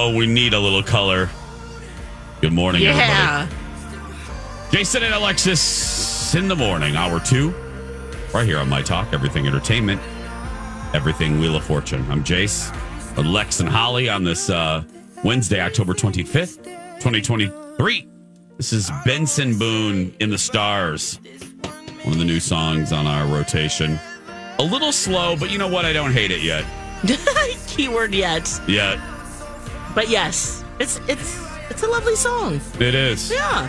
[0.00, 1.28] Oh, we need a little color.
[2.40, 3.48] Good morning, Yeah.
[3.50, 4.70] everybody.
[4.70, 7.52] Jason and Alexis in the morning, hour two,
[8.32, 10.00] right here on My Talk, Everything Entertainment,
[10.94, 12.06] Everything Wheel of Fortune.
[12.12, 12.72] I'm Jace,
[13.16, 14.84] Lex and Holly on this uh,
[15.24, 16.62] Wednesday, October 25th,
[17.00, 18.06] 2023.
[18.56, 21.18] This is Benson Boone in the Stars,
[22.04, 23.98] one of the new songs on our rotation.
[24.60, 25.84] A little slow, but you know what?
[25.84, 26.64] I don't hate it yet.
[27.66, 28.48] Keyword yet.
[28.68, 29.00] Yet.
[29.94, 32.60] But yes, it's it's it's a lovely song.
[32.80, 33.30] It is.
[33.30, 33.68] Yeah.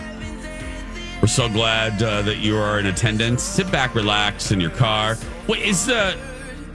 [1.20, 3.42] We're so glad uh, that you are in attendance.
[3.42, 5.16] Sit back, relax in your car.
[5.48, 6.16] Wait, is the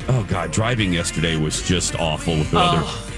[0.09, 2.81] oh god, driving yesterday was just awful with the weather.
[2.83, 3.11] Oh.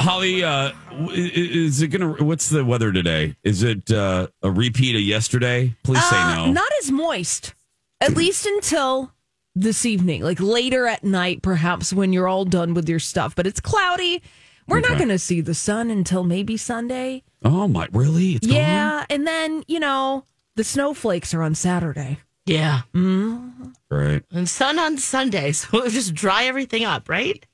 [0.00, 0.72] Holly, uh,
[1.12, 2.22] is it gonna?
[2.24, 3.36] What's the weather today?
[3.42, 5.74] Is it uh, a repeat of yesterday?
[5.82, 6.52] Please say Uh, no.
[6.52, 7.54] Not as moist,
[8.00, 9.12] at least until
[9.54, 13.34] this evening, like later at night, perhaps when you're all done with your stuff.
[13.34, 14.22] But it's cloudy.
[14.66, 17.22] We're not going to see the sun until maybe Sunday.
[17.44, 18.32] oh my, really?
[18.32, 18.56] It's gone?
[18.56, 20.24] yeah, and then you know
[20.56, 22.18] the snowflakes are on Saturday.
[22.46, 22.82] Yeah.
[22.94, 23.68] Mm-hmm.
[23.90, 24.22] Right.
[24.30, 27.44] And sun on Sunday, so it'll just dry everything up, right?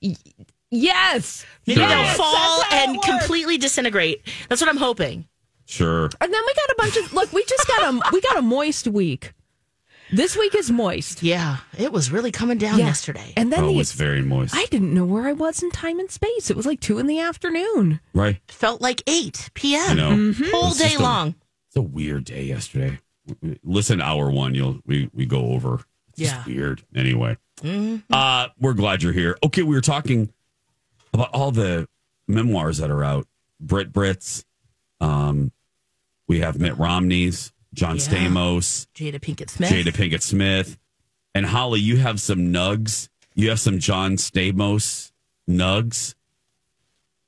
[0.71, 1.89] Yes, Maybe Sure.
[1.89, 3.09] they'll fall that's how it and works.
[3.09, 4.23] completely disintegrate.
[4.49, 5.27] That's what I'm hoping.
[5.67, 6.05] Sure.
[6.21, 7.33] and then we got a bunch of look.
[7.33, 9.33] We just got a we got a moist week.
[10.13, 11.23] This week is moist.
[11.23, 11.59] Yeah.
[11.79, 12.87] It was really coming down Yeah.
[12.87, 13.33] yesterday.
[13.37, 14.55] and then Oh, the, it's very moist.
[14.57, 16.51] I didn't know where I was in time and space.
[16.51, 18.01] It was like two in the afternoon.
[18.15, 18.41] right.
[18.49, 19.97] Felt like 8 I p.m.
[19.97, 20.11] know.
[20.11, 20.51] Mm-hmm.
[20.51, 21.35] Whole day just a- long.
[21.69, 22.99] It's a weird day yesterday.
[23.63, 25.85] Listen, hour one, you'll we we go over.
[26.11, 26.43] It's Yeah.
[26.45, 26.83] weird.
[26.97, 27.37] Anyway,
[28.11, 29.39] uh, we're glad you're here.
[29.45, 30.33] Okay, we were talking
[31.13, 31.89] about all the
[32.27, 33.29] memoirs that are out.
[33.61, 34.43] Brit Brits.
[35.01, 35.53] Um,
[36.27, 38.03] we have Mitt Romney's, John Yeah.
[38.03, 39.71] Stamos, Jada Pinkett Smith.
[39.71, 40.79] Jada Pinkett Smith,
[41.35, 41.81] and Holly.
[41.81, 43.09] You have some nugs.
[43.35, 45.13] You have some John Stamos
[45.49, 46.15] nugs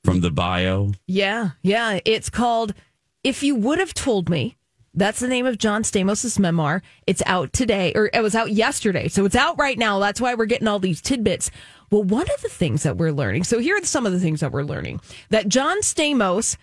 [0.05, 0.93] from the bio.
[1.07, 2.01] Yeah, yeah.
[2.05, 2.75] It's called
[3.23, 4.57] If You Would Have Told Me.
[4.95, 6.83] That's the name of John Stamos's memoir.
[7.07, 9.09] It's out today, or it was out yesterday.
[9.09, 9.99] So it's out right now.
[10.01, 11.51] That's why we're getting all these tidbits.
[11.91, 14.41] Well, one of the things that we're learning, so here are some of the things
[14.41, 16.57] that we're learning that John Stamos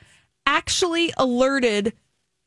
[0.46, 1.94] actually alerted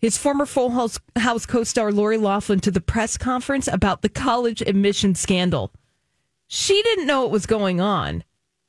[0.02, 4.08] his former Full House, House co star Lori Laughlin to the press conference about the
[4.10, 5.72] college admission scandal.
[6.48, 8.24] She didn't know what was going on.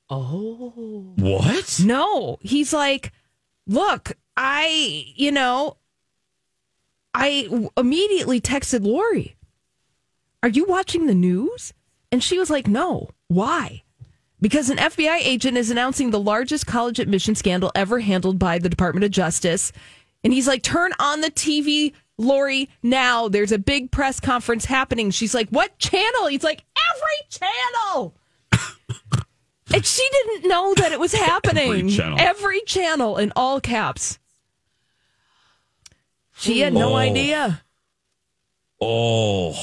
[0.10, 1.14] Oh.
[1.18, 1.82] What?
[1.84, 3.12] No, he's like,
[3.68, 5.78] look, I, you know,
[7.14, 9.36] I w- immediately texted Lori,
[10.42, 11.74] Are you watching the news?
[12.12, 13.10] And she was like, No.
[13.28, 13.82] Why?
[14.40, 18.70] Because an FBI agent is announcing the largest college admission scandal ever handled by the
[18.70, 19.72] Department of Justice.
[20.24, 23.28] And he's like, Turn on the TV, Lori, now.
[23.28, 25.12] There's a big press conference happening.
[25.12, 26.28] She's like, What channel?
[26.28, 26.64] He's like,
[26.94, 28.16] Every channel.
[29.74, 31.90] And she didn't know that it was happening.
[31.90, 32.20] channel.
[32.20, 34.20] Every channel in all caps.
[36.38, 36.96] She had no Oh.
[36.96, 37.64] idea.
[38.80, 39.56] Oh.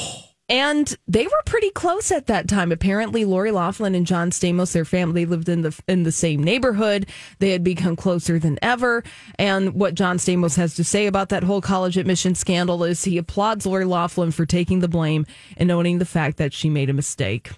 [0.50, 2.72] And they were pretty close at that time.
[2.72, 7.06] Apparently, Lori Laughlin and John Stamos, their family lived in the in the same neighborhood.
[7.38, 9.04] They had become closer than ever.
[9.38, 13.16] And what John Stamos has to say about that whole college admission scandal is he
[13.16, 15.24] applauds Lori Laughlin for taking the blame
[15.56, 17.52] and owning the fact that she made a mistake.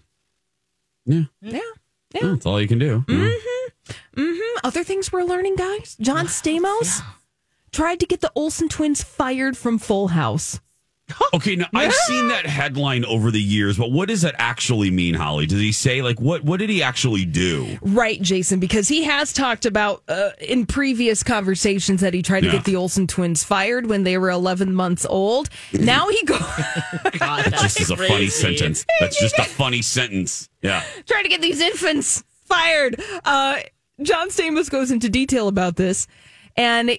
[1.06, 1.22] Yeah.
[1.40, 1.60] Yeah.
[2.20, 3.04] That's all you can do.
[3.08, 4.20] Mm-hmm.
[4.20, 4.58] Mm-hmm.
[4.64, 5.96] Other things we're learning, guys.
[5.98, 7.00] John Stamos
[7.72, 10.60] tried to get the Olsen twins fired from Full House.
[11.34, 15.14] Okay, now I've seen that headline over the years, but what does that actually mean,
[15.14, 15.46] Holly?
[15.46, 16.44] Does he say like what?
[16.44, 17.78] What did he actually do?
[17.80, 22.46] Right, Jason, because he has talked about uh, in previous conversations that he tried to
[22.46, 22.52] Yeah.
[22.52, 25.48] get the Olsen twins fired when they were 11 months old.
[25.72, 26.38] Now he goes
[27.18, 28.84] God, that's Just as a funny sentence.
[29.00, 30.48] That's just a funny sentence.
[30.60, 30.82] Yeah.
[31.06, 33.00] trying to get these infants fired.
[33.24, 33.60] Uh,
[34.02, 36.06] John Stamos goes into detail about this,
[36.56, 36.96] and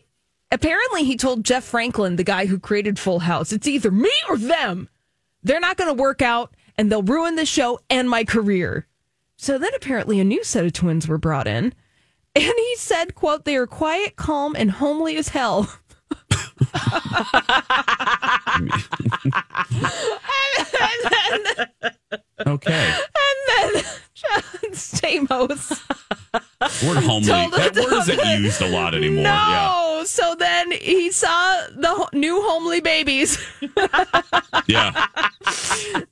[0.53, 4.37] apparently he told Jeff Franklin, the guy who created Full House, it's either me or
[4.37, 4.87] them.
[5.41, 8.87] They're not going to work out, and they'll ruin the show and my career.
[9.35, 11.73] So then apparently a new set of twins were brought in,
[12.35, 15.69] and he said, "quote They are quiet, calm, and homely as hell."
[22.45, 22.93] Okay.
[23.55, 23.83] And then
[24.13, 25.81] John Stamos
[26.33, 26.43] Word
[27.03, 27.27] homely.
[27.27, 29.23] That word isn't used a lot anymore.
[29.23, 29.29] No.
[29.29, 30.03] Yeah.
[30.05, 33.37] So then he saw the ho- new homely babies
[34.67, 35.07] Yeah.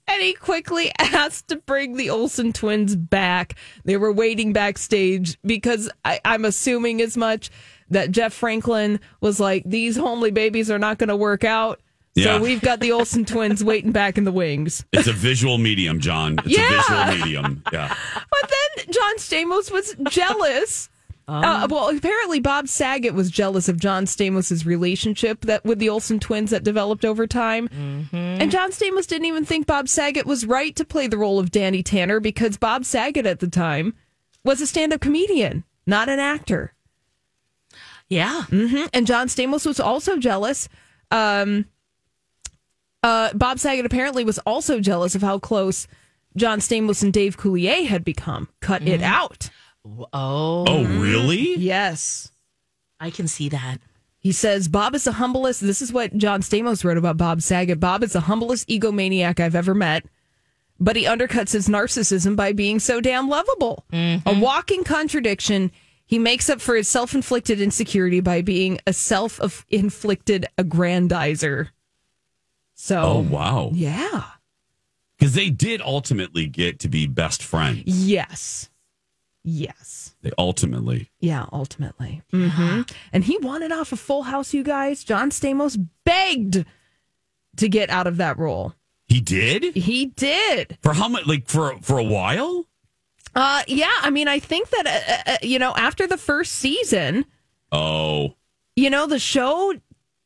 [0.07, 3.55] and he quickly asked to bring the Olsen twins back.
[3.83, 7.49] They were waiting backstage because I, I'm assuming as much
[7.89, 11.81] that Jeff Franklin was like, these homely babies are not going to work out.
[12.15, 12.37] Yeah.
[12.37, 14.83] So we've got the Olsen twins waiting back in the wings.
[14.91, 16.37] It's a visual medium, John.
[16.45, 16.67] It's Yeah.
[16.67, 17.63] a visual medium.
[17.71, 17.95] Yeah.
[18.15, 20.89] But then John Stamos was jealous.
[21.27, 26.19] Uh, well, apparently Bob Saget was jealous of John Stamos' relationship that with the Olsen
[26.19, 27.69] twins that developed over time.
[28.11, 31.49] And John Stamos didn't even think Bob Saget was right to play the role of
[31.51, 33.93] Danny Tanner because Bob Saget at the time
[34.43, 36.73] was a stand-up comedian, not an actor.
[38.09, 38.43] Yeah.
[38.51, 40.67] And John Stamos was also jealous.
[41.11, 41.65] Um,
[43.03, 45.87] uh, Bob Saget apparently was also jealous of how close
[46.35, 48.47] John Stamos and Dave Coulier had become.
[48.61, 49.49] Cut it out.
[49.85, 51.55] Oh, Oh, really?
[51.55, 52.31] Yes.
[52.99, 53.79] I can see that.
[54.19, 55.61] He says Bob is the humblest.
[55.61, 57.79] This is what John Stamos wrote about Bob Saget.
[57.79, 60.05] Bob is the humblest egomaniac I've ever met,
[60.79, 63.83] but he undercuts his narcissism by being so damn lovable.
[63.91, 65.71] A walking contradiction.
[66.05, 71.69] He makes up for his self inflicted insecurity by being a self inflicted aggrandizer.
[72.83, 73.69] So, Oh, wow.
[73.75, 74.23] yeah.
[75.19, 77.83] Because they did ultimately get to be best friends.
[77.85, 78.71] Yes.
[79.43, 80.15] Yes.
[80.23, 81.11] They ultimately.
[81.19, 82.23] Yeah, ultimately.
[82.31, 82.81] hmm
[83.13, 85.03] And he wanted off of Full House, you guys.
[85.03, 86.65] John Stamos begged
[87.57, 88.73] to get out of that role.
[89.07, 89.75] He did?
[89.75, 90.79] He did.
[90.81, 91.27] For how much?
[91.27, 92.65] Like for for a while?
[93.35, 93.93] Uh, yeah.
[94.01, 94.87] I mean, I think that
[95.27, 97.25] uh, uh, you know after the first season,
[97.71, 98.33] Oh.
[98.75, 99.75] you know, the show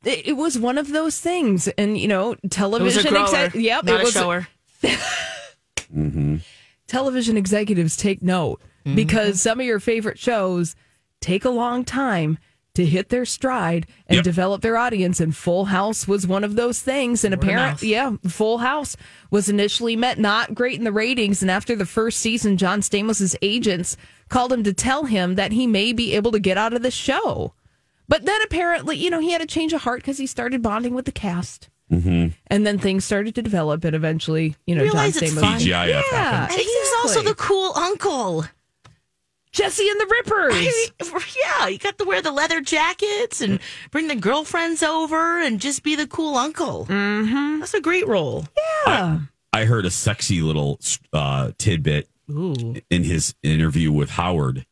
[0.05, 3.07] it, it was one of those things, and you know, It was television.
[3.07, 3.23] a grower.
[3.25, 4.13] exec- yep, not it a was.
[4.13, 4.47] shower.
[6.87, 8.95] Television executives take note Mm-hmm.
[8.97, 10.75] because some of your favorite shows
[11.19, 12.37] take a long time
[12.75, 14.23] to hit their stride and Yep.
[14.23, 15.19] develop their audience.
[15.19, 17.23] And Full House was one of those things.
[17.23, 17.55] And Word of mouth.
[17.81, 18.95] apparently, yeah, Full House
[19.31, 21.41] was initially met not great in the ratings.
[21.41, 23.97] And after the first season, John Stamos' agents
[24.29, 26.91] called him to tell him that he may be able to get out of the
[26.91, 27.55] show.
[28.07, 30.93] But then apparently, you know, he had a change of heart because he started bonding
[30.93, 31.69] with the cast.
[31.91, 32.29] Mm-hmm.
[32.47, 35.39] And then things started to develop, and eventually, you know, Realize John it's Stamos.
[35.41, 35.59] fun.
[35.59, 36.59] TGIF Yeah, happened.
[36.59, 38.45] And he's also the cool uncle.
[39.51, 40.53] Jesse and the Rippers.
[40.53, 43.59] I mean, yeah, you got to wear the leather jackets and
[43.91, 46.85] bring the girlfriends over and just be the cool uncle.
[46.87, 47.59] Mm-hmm.
[47.59, 48.45] That's a great role.
[48.85, 49.19] yeah.
[49.53, 50.79] I heard a sexy little
[51.13, 52.75] uh, tidbit Ooh.
[52.89, 54.65] in his interview with Howard.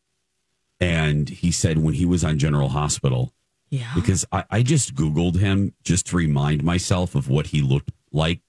[0.84, 3.34] And he said when he was on General Hospital,
[3.70, 3.92] Yeah.
[3.96, 8.42] because I, I just Googled him just to remind myself of what he looked like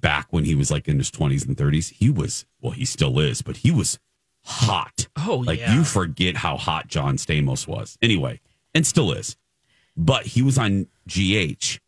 [0.00, 1.92] back when he was like in his 20s and 30s.
[1.92, 3.98] He was, well, he still is, but he was
[4.44, 5.06] hot.
[5.18, 5.74] Oh, like yeah.
[5.74, 7.98] you forget how hot John Stamos was.
[8.00, 8.40] Anyway,
[8.74, 9.36] and still is.
[9.96, 11.78] But he was on GH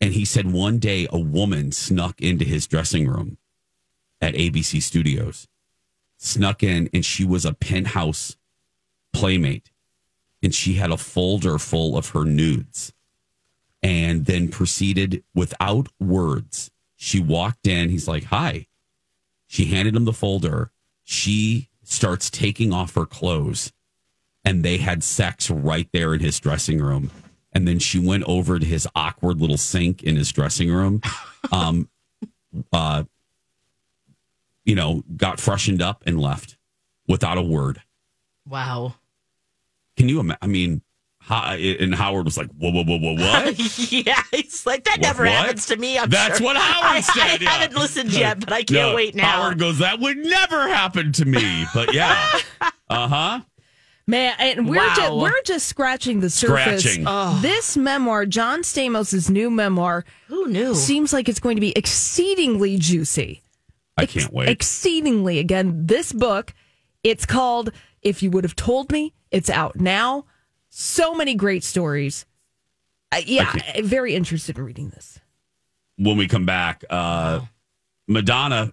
[0.00, 3.36] and he said one day a woman snuck into his dressing room
[4.20, 5.46] at ABC Studios,
[6.16, 8.36] snuck in, and she was a penthouse
[9.12, 9.70] playmate
[10.42, 12.92] and she had a folder full of her nudes
[13.82, 16.70] and then proceeded without words.
[16.96, 17.90] She walked in.
[17.90, 18.66] He's like, Hi.
[19.46, 20.70] She handed him the folder.
[21.02, 23.72] She starts taking off her clothes
[24.44, 27.10] and they had sex right there in his dressing room.
[27.52, 31.00] And then she went over to his awkward little sink in his dressing room.
[31.52, 31.88] Um,
[32.70, 33.04] uh,
[34.64, 36.58] you know, got freshened up and left
[37.08, 37.82] without a word.
[38.48, 38.94] Wow.
[39.96, 40.38] Can you imagine?
[40.42, 40.82] I mean,
[41.28, 43.58] and Howard was like, "Whoa, whoa, whoa, whoa, what?"
[43.92, 45.32] yeah, it's like that What- never what?
[45.32, 45.98] happens to me.
[45.98, 46.44] I'm That's sure.
[46.46, 47.50] what Howard I, said, I yeah.
[47.50, 49.24] haven't listened yet, but I can't No, wait now.
[49.42, 52.16] Howard goes, "That would never happen to me." But yeah,
[52.88, 53.40] uh huh.
[54.06, 54.94] Man, and we're Wow.
[54.96, 56.82] just we're just scratching the surface.
[56.82, 57.42] Scratching.
[57.42, 60.74] This memoir, John Stamos' new memoir, Who knew?
[60.74, 63.42] seems like it's going to be exceedingly juicy.
[63.96, 64.48] I can't wait.
[64.48, 65.38] Exceedingly.
[65.38, 66.54] Again, this book,
[67.04, 67.70] it's called
[68.02, 69.12] If You Would Have Told Me.
[69.30, 70.24] It's out now.
[70.68, 72.26] So many great stories.
[73.12, 73.52] Uh, yeah,
[73.82, 75.18] very interested in reading this.
[75.96, 77.40] when we come back, uh,
[78.06, 78.72] Madonna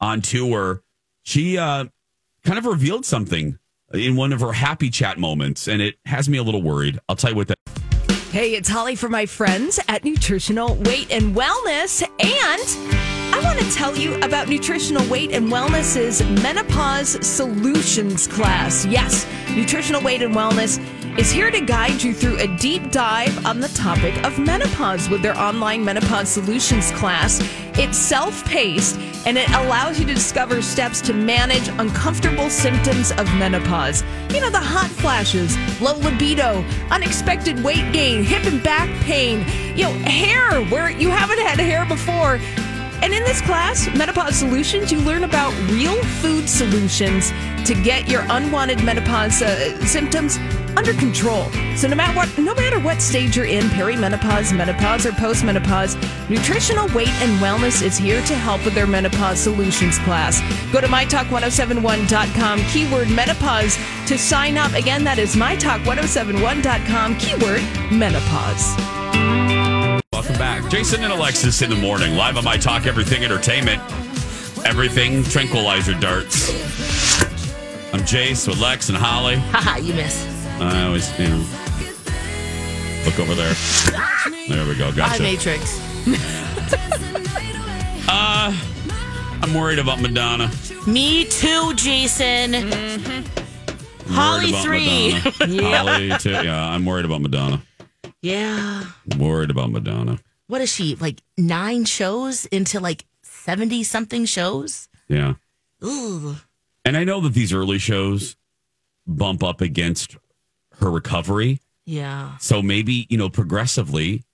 [0.00, 0.82] on tour,
[1.22, 1.84] she uh,
[2.44, 3.58] kind of revealed something
[3.92, 6.98] in one of her happy chat moments, and it has me a little worried.
[7.08, 7.58] I'll tell you what that.
[8.32, 12.02] Hey, it's Holly for my friends at Nutritional Weight and Wellness.
[12.02, 13.15] And
[13.46, 18.84] want to tell you about Nutritional Weight and Wellness's Menopause Solutions class.
[18.86, 19.24] Yes,
[19.54, 20.80] Nutritional Weight and Wellness
[21.16, 25.22] is here to guide you through a deep dive on the topic of menopause with
[25.22, 27.38] their online Menopause Solutions class.
[27.78, 33.32] It's self paced and it allows you to discover steps to manage uncomfortable symptoms of
[33.34, 34.02] menopause.
[34.30, 39.40] You know, the hot flashes, low libido, unexpected weight gain, hip and back pain,
[39.76, 42.40] you know, hair where you haven't had hair before.
[43.02, 47.30] And in this class, Menopause Solutions, you learn about real food solutions
[47.64, 50.38] to get your unwanted menopause uh, symptoms
[50.76, 51.50] under control.
[51.74, 55.96] So no matter what, no matter what stage you're in, perimenopause, menopause, or postmenopause,
[56.30, 60.40] Nutritional Weight and Wellness is here to help with their Menopause Solutions class.
[60.72, 63.76] Go to mytalk1071.com, keyword menopause
[64.06, 64.72] to sign up.
[64.74, 68.95] Again, that is mytalk1071.com, keyword menopause.
[70.26, 70.68] Welcome back.
[70.72, 73.80] Jason and Alexis in the morning, live on My Talk Everything Entertainment.
[74.66, 76.50] Everything tranquilizer darts.
[77.94, 79.36] I'm Jace with Lex and Holly.
[79.36, 80.26] Haha, you miss.
[80.60, 81.46] I always, you know,
[83.04, 83.54] look over there.
[84.48, 84.90] There we go.
[84.90, 85.22] Hi, Gotcha.
[85.22, 85.80] Matrix.
[88.08, 88.52] Uh
[89.42, 90.50] I'm worried about Madonna.
[90.88, 92.52] Me too, Jason.
[92.52, 93.24] Worried
[94.10, 95.14] Holly three.
[95.40, 95.76] Madonna.
[95.76, 96.30] Holly too.
[96.30, 97.60] Yeah, I'm worried about Madonna.
[98.26, 98.84] Yeah.
[99.18, 100.18] Worried about Madonna.
[100.48, 100.96] What is she?
[100.96, 104.88] Like nine shows into like 70 something shows?
[105.08, 105.34] Yeah.
[105.84, 106.34] Ooh.
[106.84, 108.36] And I know that these early shows
[109.06, 110.16] bump up against
[110.80, 111.60] her recovery.
[111.84, 112.36] Yeah.
[112.38, 114.24] So maybe, you know, progressively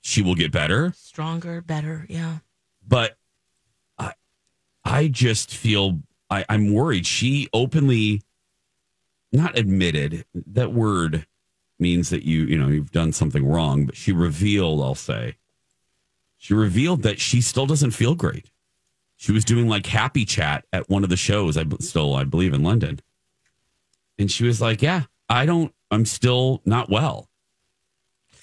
[0.00, 0.94] she will get better.
[0.96, 2.06] Stronger, better.
[2.08, 2.38] Yeah.
[2.86, 3.16] But
[3.98, 4.12] I
[4.84, 6.00] I just feel
[6.30, 7.06] I, I'm worried.
[7.06, 8.22] She openly
[9.32, 11.26] not admitted that word
[11.80, 15.36] means that you, you know, you've done something wrong, but she revealed, I'll say,
[16.36, 18.50] she revealed that she still doesn't feel great.
[19.16, 22.54] She was doing like happy chat at one of the shows, I still, I believe,
[22.54, 23.00] in London.
[24.18, 27.28] And she was like, Yeah, I don't, I'm still not well.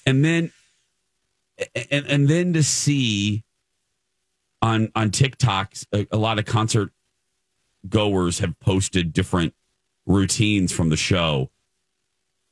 [0.06, 0.52] And then,
[1.90, 3.42] and, and then to see
[4.62, 6.92] on, on TikTok, a, a lot of concert
[7.88, 9.54] goers have posted different
[10.06, 11.50] routines from the show.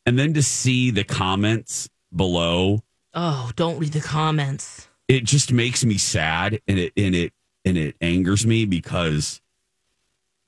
[0.07, 2.83] And then to see the comments below,
[3.13, 4.89] Oh, don't read the comments.
[5.09, 7.33] it just makes me sad and it and it
[7.65, 9.41] and it angers me because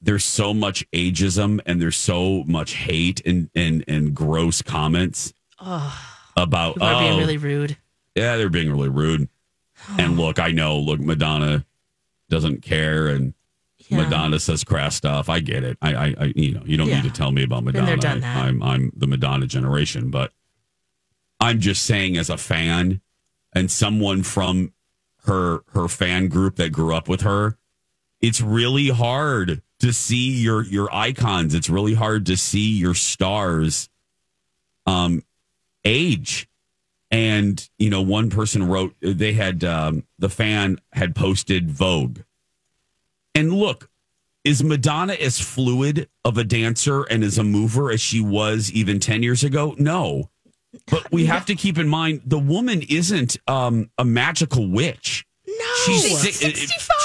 [0.01, 5.33] there's so much ageism and there's so much hate and and and gross comments
[6.37, 7.77] about People are being oh, really rude.
[8.15, 9.29] yeah they're being really rude
[9.99, 10.23] and oh.
[10.23, 11.65] look i know look madonna
[12.29, 13.35] doesn't care and
[13.89, 14.03] Yeah.
[14.03, 15.29] madonna says crass stuff.
[15.29, 15.79] I get it.
[15.83, 17.01] I i, I you know you don't Yeah.
[17.03, 17.87] need to tell me about Been madonna.
[17.87, 20.33] there, done I, I'm, i'm the madonna generation but
[21.41, 23.01] i'm just saying as a fan
[23.53, 24.73] and someone from
[25.25, 27.57] her her fan group that grew up with her
[28.21, 31.55] it's really hard to see your your icons.
[31.55, 33.89] It's really hard to see your stars
[34.87, 35.23] um
[35.85, 36.49] age.
[37.13, 42.19] And you know one person wrote they had um the fan had posted vogue
[43.39, 43.89] and look
[44.45, 48.99] is madonna as fluid of a dancer and as a mover as she was even
[49.01, 50.31] 10 years ago no
[50.91, 55.65] but we have to keep in mind the woman isn't um a magical witch No.
[55.85, 56.51] she's si-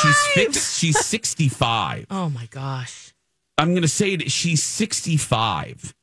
[0.01, 3.13] she's fix- she's 65 oh my gosh.
[3.57, 4.31] I'm going to say it.
[4.31, 5.93] She's 65,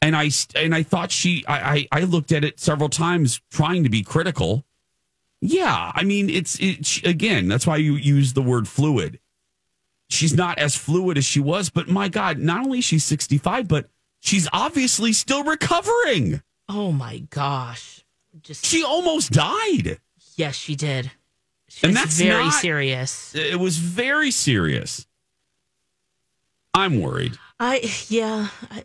[0.00, 1.44] and I and I thought she.
[1.46, 1.58] I,
[1.92, 4.64] I I looked at it several times, trying to be critical.
[5.42, 7.48] Yeah, I mean it's it again.
[7.48, 9.20] That's why you use the word fluid.
[10.14, 13.68] She's not as fluid as she was, but my God, not only is she 65,
[13.68, 13.88] but
[14.20, 16.42] she's obviously still recovering.
[16.68, 18.04] Oh my gosh.
[18.42, 19.98] Just She almost died.
[20.36, 21.10] yes, she did.
[21.68, 23.34] She And that's very not- serious.
[23.34, 25.06] It was very serious.
[26.72, 27.38] I'm worried.
[27.60, 28.48] I yeah.
[28.70, 28.82] I,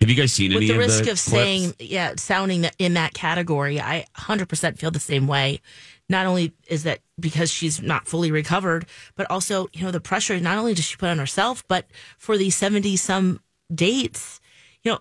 [0.00, 1.20] Have you guys seen with any the of risk the of clips?
[1.22, 5.60] saying yeah sounding in that category i 100% feel the same way
[6.08, 10.38] not only is that because she's not fully recovered but also you know the pressure
[10.40, 11.86] not only does she put on herself but
[12.18, 13.40] for these 70 some
[13.74, 14.40] dates
[14.82, 14.98] you know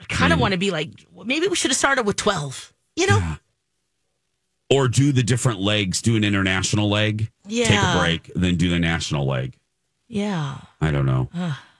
[0.00, 0.34] i kind Mm.
[0.34, 0.90] of want to be like
[1.24, 3.36] maybe we should have started with 12 you know
[4.70, 7.66] or do the different legs, do an international leg, yeah.
[7.66, 9.56] take a break, then do the national leg.
[10.08, 11.28] yeah I don't know.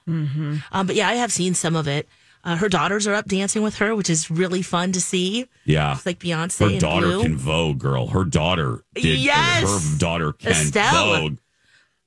[0.06, 2.06] um, but yeah i have seen some of it
[2.44, 5.94] uh, her daughters are up dancing with her which is really fun to see Yeah.
[5.94, 7.22] it's like beyonce Her daughter Blue.
[7.22, 8.06] can vogue, girl.
[8.08, 9.18] Her daughter did.
[9.18, 9.62] Yes.
[9.92, 10.90] Her daughter can Estere.
[10.92, 11.38] vogue.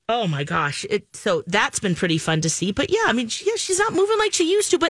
[0.10, 0.86] Oh my gosh.
[0.90, 2.72] It so that's been pretty fun to see.
[2.72, 4.90] But yeah, I mean, she, yeah, she's not moving like she used to, but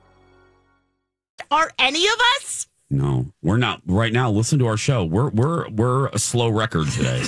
[1.51, 2.67] Are any of us?
[2.89, 4.31] No, we're not right now.
[4.31, 5.05] Listen to our show.
[5.05, 7.23] We're we're we're a slow record today.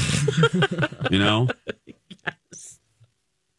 [1.12, 1.48] you know.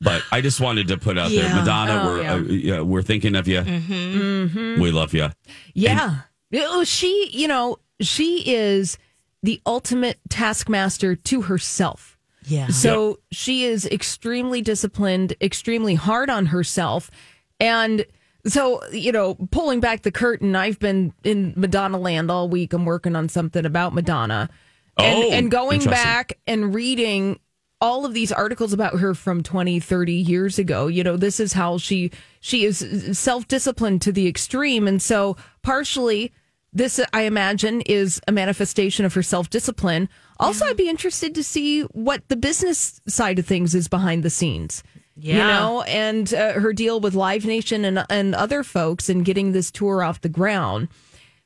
[0.00, 2.02] But I just wanted to put out there, Madonna.
[2.02, 2.34] Oh, we're yeah.
[2.34, 3.62] uh, yeah, we're thinking of you.
[3.62, 4.80] Mm-hmm.
[4.80, 5.30] We love you.
[5.72, 6.20] Yeah.
[6.54, 8.98] Oh, she, you know, she is
[9.42, 12.18] the ultimate taskmaster to herself.
[12.46, 12.68] Yeah.
[12.68, 17.10] So she is extremely disciplined, extremely hard on herself.
[17.58, 18.04] And
[18.46, 22.72] so, you know, pulling back the curtain, I've been in Madonna land all week.
[22.72, 24.50] I'm working on something about Madonna.
[24.98, 27.40] And, Oh, and going back and reading
[27.80, 31.52] all of these articles about her from 20 30 years ago you know this is
[31.52, 32.10] how she
[32.40, 32.78] she is
[33.18, 34.86] self-disciplined to the extreme.
[34.86, 36.32] And so partially
[36.72, 40.08] this i imagine is a manifestation of her self-discipline.
[40.38, 44.30] Also i'd be interested to see what the business side of things is behind the
[44.30, 44.82] scenes
[45.16, 45.48] you Yeah.
[45.58, 49.70] know and uh, her deal with live nation and and other folks and getting this
[49.70, 50.88] tour off the ground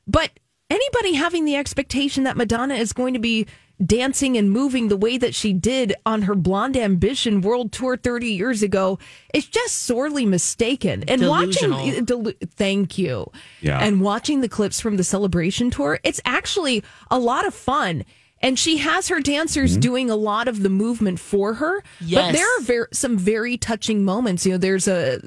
[0.07, 0.31] but
[0.69, 3.45] anybody having the expectation that Madonna is going to be
[3.83, 8.27] dancing and moving the way that she did on her Blonde Ambition World Tour 30
[8.27, 8.99] years ago
[9.33, 11.05] is just sorely mistaken.
[11.07, 12.05] And watching, Delusional.
[12.05, 13.31] delu- thank you.
[13.61, 13.79] Yeah.
[13.79, 18.03] And watching the clips from the celebration tour, it's actually a lot of fun.
[18.41, 21.83] And she has her dancers doing a lot of the movement for her.
[21.99, 22.25] Yes.
[22.27, 24.45] But there are ver- some very touching moments.
[24.45, 25.19] You know, there's a,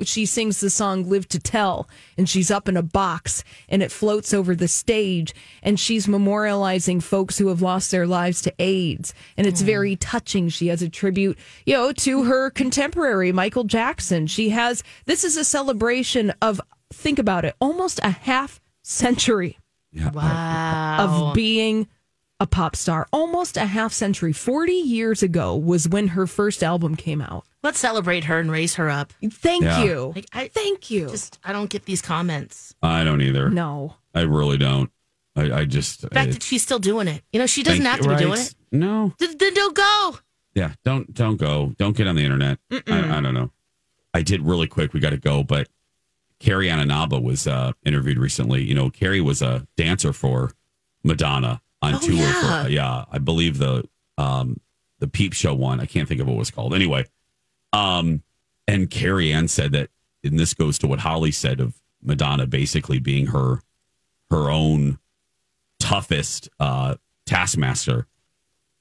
[0.00, 3.82] uh, she sings the song Live to Tell, and she's up in a box and
[3.82, 8.54] it floats over the stage, and she's memorializing folks who have lost their lives to
[8.58, 9.12] AIDS.
[9.36, 10.48] And it's very touching.
[10.48, 14.26] She has a tribute, you know, to her contemporary, Michael Jackson.
[14.26, 16.60] She has, this is a celebration of,
[16.92, 19.58] think about it, almost a half century
[19.92, 20.10] Yeah.
[20.12, 21.28] Wow.
[21.28, 21.88] of being
[22.40, 23.06] a pop star.
[23.12, 24.32] Almost a half century.
[24.32, 27.44] 40 years ago was when her first album came out.
[27.62, 29.12] Let's celebrate her and raise her up.
[29.30, 29.84] Thank Yeah.
[29.84, 30.12] you.
[30.14, 31.08] Like, I Thank you.
[31.08, 32.74] just I don't get these comments.
[32.82, 33.48] I don't either.
[33.50, 33.96] no.
[34.14, 34.90] I really don't.
[35.36, 37.22] I, I just The fact I- that she's still doing it.
[37.32, 38.54] You know, she doesn't have to you, be doing it.
[38.70, 39.12] No.
[39.18, 40.18] Then then don't go.
[40.54, 40.72] Yeah.
[40.84, 41.72] Don't don't go.
[41.78, 42.58] Don't get on the internet.
[42.70, 43.50] I, I don't know.
[44.12, 44.92] I did really quick.
[44.92, 45.68] We got to go, but
[46.38, 48.62] Carrie Ann Inaba was uh, interviewed recently.
[48.62, 50.52] You know, Carrie was a dancer for
[51.02, 52.14] Madonna on Oh, tour.
[52.14, 52.62] yeah.
[52.64, 54.60] For, yeah, I believe the um,
[55.00, 55.80] the Peep Show one.
[55.80, 56.74] I can't think of what it was called.
[56.74, 57.06] Anyway,
[57.72, 58.22] um,
[58.66, 59.90] and Carrie Ann said that,
[60.22, 63.60] and this goes to what Holly said of Madonna basically being her
[64.30, 64.98] her own
[65.80, 66.94] toughest uh,
[67.26, 68.06] taskmaster.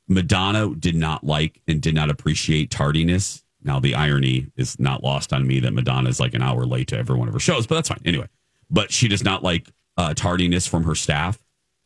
[0.07, 3.43] Madonna did not like and did not appreciate tardiness.
[3.63, 6.89] Now, the irony is not lost on me that Madonna is like an hour late
[6.89, 8.01] to every one of her shows, but that's fine.
[8.03, 8.27] Anyway,
[8.69, 11.37] but she does not like uh, tardiness from her staff.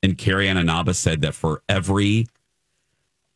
[0.04, 2.28] And Carrie Ann Inaba said that for every,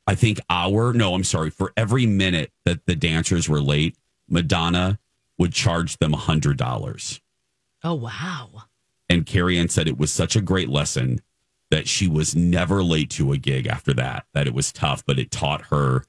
[0.06, 3.96] I think, hour, no, I'm sorry, for every minute that the dancers were late,
[4.30, 5.00] Madonna
[5.38, 7.22] would charge them $100.
[7.84, 8.64] Oh wow.
[9.10, 11.20] And Carrie Ann said it was such a great lesson
[11.72, 15.18] that she was never late to a gig after that, that it was tough, but
[15.18, 16.04] it taught her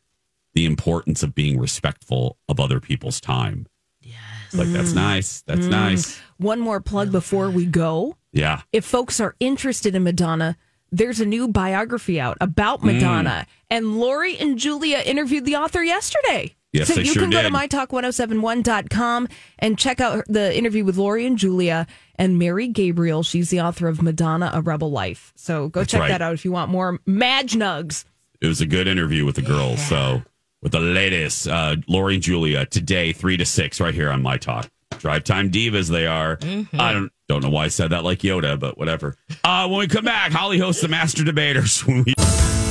[0.54, 3.66] the importance of being respectful of other people's time.
[4.00, 4.18] Yes.
[4.54, 5.42] Like, that's nice.
[5.42, 6.20] That's nice.
[6.38, 8.16] One more plug before we go.
[8.32, 8.62] Yeah.
[8.72, 10.56] If folks are interested in Madonna,
[10.90, 12.94] there's a new biography out about Mm.
[12.94, 13.46] Madonna.
[13.70, 16.54] And Lori and Julia interviewed the author yesterday.
[16.72, 20.96] Yes, so they you sure can go to mytalk1071.com and check out the interview with
[20.96, 21.86] Lori and Julia
[22.16, 23.22] and Mary Gabriel.
[23.22, 25.32] She's the author of Madonna, A Rebel Life.
[25.36, 26.08] So go check right.
[26.08, 28.04] that out if you want more Madge Nugs.
[28.40, 29.86] It was a good interview with the girls.
[29.86, 30.22] So,
[30.62, 34.36] with the latest, uh, Lori and Julia today, three to six, right here on My
[34.38, 34.70] Talk.
[34.98, 36.38] Drive time divas, they are.
[36.78, 39.16] I don't don't know why I said that like Yoda, but whatever.
[39.42, 41.84] Uh, when we come back, Holly hosts the Master Debaters.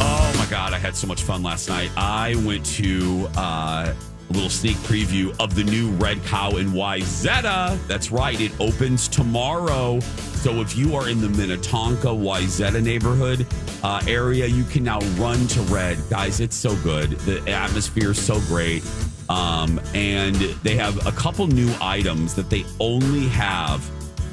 [0.03, 1.91] Oh my God, I had so much fun last night.
[1.95, 3.93] I went to uh,
[4.31, 7.77] a little sneak preview of the new Red Cow in Wayzata.
[7.87, 9.99] That's right, it opens tomorrow.
[9.99, 13.45] So if you are in the Minnetonka, Wayzata neighborhood
[13.83, 15.97] uh, area, you can now run to Red.
[16.09, 17.11] Guys, it's so good.
[17.11, 18.83] The atmosphere is so great.
[19.27, 23.85] Um, and they have a couple new items that they only have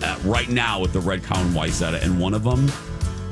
[0.04, 2.00] uh, right now at the Red Cow in Wayzata.
[2.02, 2.70] And one of them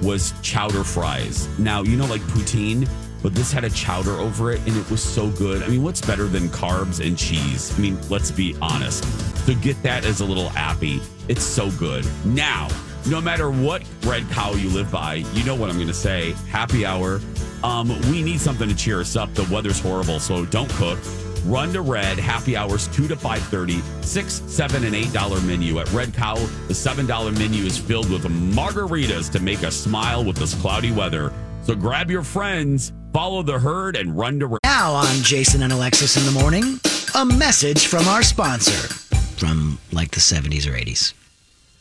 [0.03, 1.49] was chowder fries.
[1.61, 2.89] Now, you know, like poutine,
[3.27, 5.61] but this had a chowder over it and it was so good.
[5.65, 7.77] I mean, what's better than carbs and cheese?
[7.77, 9.03] I mean, let's be honest.
[9.45, 11.01] So get that as a little appy.
[11.27, 12.07] It's so good.
[12.25, 12.69] Now,
[13.05, 16.35] no matter what red cow you live by, you know what I'm going to say.
[16.49, 17.21] Happy hour.
[17.65, 19.35] Um, we need something to cheer us up.
[19.35, 21.01] The weather's horrible, so don't cook.
[21.47, 25.81] Run to Red, happy hours 2 to 5.30, 6 7 and $8 menu.
[25.81, 30.37] At Red Cow, the $7 menu is filled with margaritas to make us smile with
[30.37, 31.33] this cloudy weather.
[31.63, 34.61] So grab your friends, follow the herd, and run to Red.
[34.65, 36.81] Now on Jason and Alexis in the morning,
[37.15, 38.89] a message from our sponsor
[39.37, 41.13] from like the 70s or 80s.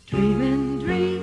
[0.08, 1.15] Dreaming dreams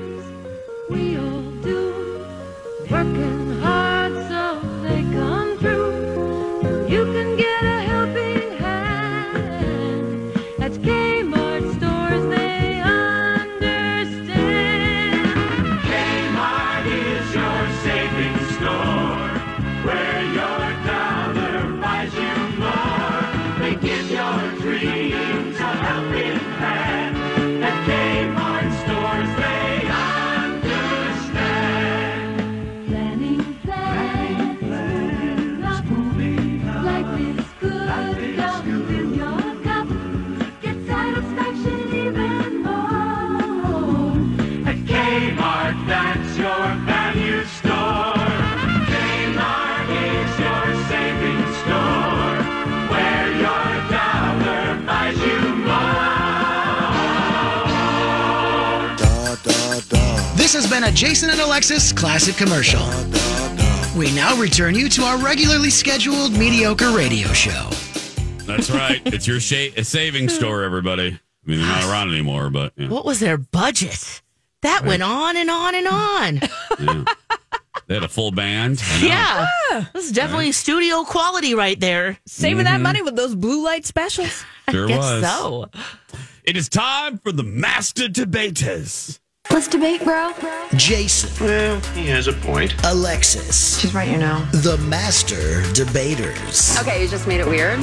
[60.52, 62.82] This has been a Jason and Alexis classic commercial.
[63.98, 67.70] We now return you to our regularly scheduled mediocre radio show.
[68.44, 69.00] That's right.
[69.06, 71.08] it's your sha- savings store, everybody.
[71.08, 72.88] I mean, they're not around anymore, but yeah.
[72.88, 74.20] What was their budget?
[74.60, 76.40] That went on and on and on.
[76.78, 77.04] yeah.
[77.86, 78.82] They had a full band.
[78.84, 79.06] I
[79.70, 79.86] yeah.
[79.94, 82.18] This is definitely studio quality right there.
[82.26, 82.82] Saving that mm-hmm.
[82.82, 84.44] money with those blue light specials.
[84.70, 85.22] Sure Guess was.
[85.22, 85.70] so.
[86.44, 89.18] It is time for the Master Debaters.
[89.50, 90.32] Let's debate, bro.
[90.76, 92.74] Jason, Well, he has a point.
[92.84, 94.44] Alexis, She's right, you know.
[94.52, 96.76] the master debaters.
[96.80, 97.78] Okay, you just made it weird.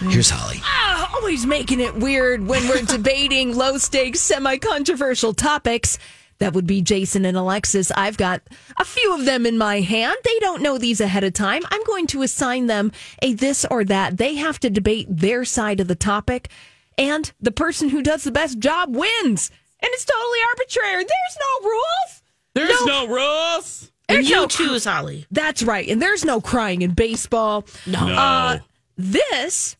[0.00, 0.58] Here's Holly.
[0.62, 5.98] Ah, always making it weird when we're debating low stakes, semi controversial topics.
[6.38, 7.90] That would be Jason and Alexis.
[7.90, 8.40] I've got
[8.78, 10.16] a few of them in my hand.
[10.24, 11.62] They don't know these ahead of time.
[11.70, 12.92] I'm going to assign them
[13.22, 14.16] a this or that.
[14.18, 16.48] They have to debate their side of the topic,
[16.96, 19.50] and the person who does the best job wins.
[19.82, 21.04] And it's totally arbitrary.
[21.04, 22.22] There's no rules.
[22.54, 23.92] There's no, rules.
[24.08, 25.26] And There's you no choose, Holly.
[25.30, 25.88] That's right.
[25.88, 27.64] And there's no crying in baseball.
[27.86, 28.06] No.
[28.06, 28.14] No.
[28.14, 28.58] Uh,
[28.96, 29.76] this,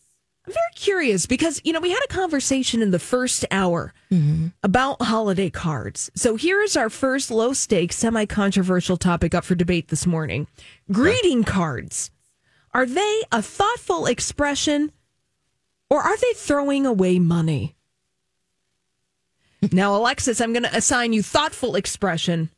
[0.46, 3.92] I'm very curious because, you know, we had a conversation in the first hour
[4.62, 6.10] about holiday cards.
[6.16, 10.46] So here is our first low stakes, semi controversial topic up for debate this morning
[10.90, 12.10] greeting cards.
[12.72, 14.92] Are they a thoughtful expression
[15.88, 17.76] or are they throwing away money?
[19.72, 22.50] Now, Alexis, I'm going to assign you thoughtful expression.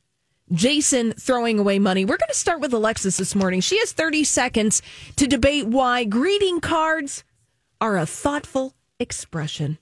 [0.52, 2.04] Jason throwing away money.
[2.04, 3.60] We're going to start with Alexis this morning.
[3.60, 4.82] She has 30 seconds
[5.16, 7.24] to debate why greeting cards
[7.80, 9.78] are a thoughtful expression.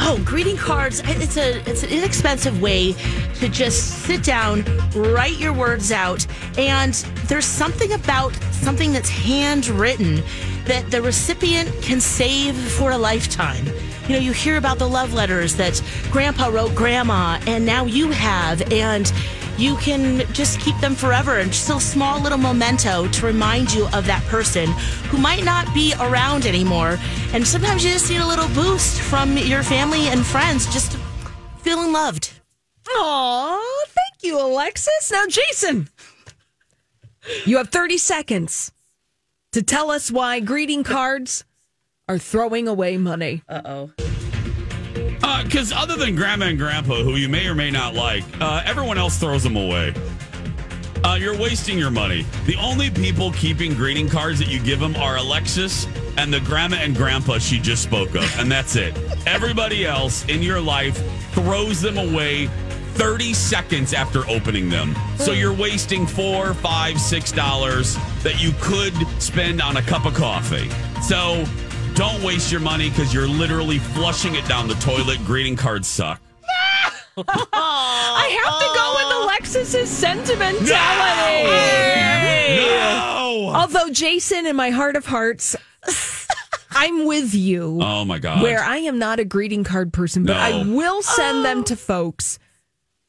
[0.00, 1.02] Oh, greeting cards.
[1.04, 2.94] It's a it's an inexpensive way
[3.34, 6.26] to just sit down, write your words out,
[6.58, 6.94] and
[7.26, 10.22] there's something about something that's handwritten
[10.64, 13.64] that the recipient can save for a lifetime.
[14.10, 18.10] You know, you hear about the love letters that grandpa wrote grandma and now you
[18.10, 19.12] have and
[19.56, 24.06] you can just keep them forever and a small little memento to remind you of
[24.06, 24.68] that person
[25.10, 26.98] who might not be around anymore.
[27.32, 30.98] And sometimes you just need a little boost from your family and friends just
[31.58, 32.32] feeling loved.
[32.88, 35.12] Aw, thank you, Alexis.
[35.12, 35.88] Now, Jason,
[37.46, 38.72] you have 30 seconds
[39.52, 41.44] to tell us why greeting cards
[42.10, 43.40] are throwing away money.
[43.48, 43.90] Uh oh.
[45.44, 48.98] Because other than grandma and grandpa, who you may or may not like, uh, everyone
[48.98, 49.94] else throws them away.
[51.04, 52.26] Uh, you're wasting your money.
[52.46, 55.86] The only people keeping greeting cards that you give them are Alexis
[56.18, 58.96] and the grandma and grandpa she just spoke of, and that's it.
[59.26, 60.98] Everybody else in your life
[61.32, 62.48] throws them away
[62.94, 64.94] 30 seconds after opening them.
[65.16, 70.14] So you're wasting four, five, six dollars that you could spend on a cup of
[70.14, 70.68] coffee.
[71.02, 71.44] So
[71.94, 75.18] don't waste your money because you're literally flushing it down the toilet.
[75.24, 76.20] Greeting cards suck.
[77.16, 81.50] I have to go with Alexis's sentimentality.
[82.56, 83.52] No!
[83.54, 85.56] Although Jason, in my heart of hearts,
[86.70, 87.78] I'm with you.
[87.82, 88.42] Oh my god.
[88.42, 91.64] where I am not a greeting card person, but I will send them oh.
[91.64, 92.38] to folks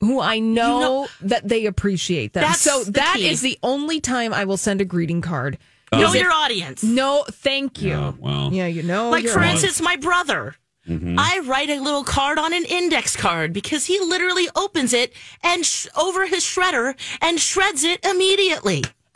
[0.01, 2.43] who I know, know- that they appreciate them.
[2.43, 3.29] That's so the that key.
[3.29, 5.57] is the only time I will send a greeting card.
[5.99, 6.83] Know your audience.
[6.83, 7.93] No, thank you.
[7.93, 8.53] Oh, well.
[8.53, 9.09] Yeah, you know.
[9.09, 9.63] like for audience.
[9.63, 10.55] instance, my brother.
[10.87, 11.15] Mm-hmm.
[11.19, 15.63] I write a little card on an index card because he literally opens it and
[15.63, 18.83] sh- over his shredder and shreds it immediately.